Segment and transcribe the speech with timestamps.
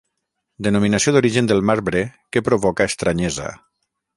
[0.67, 2.03] Denominació d'origen del marbre
[2.37, 3.53] que provoca estranyesa.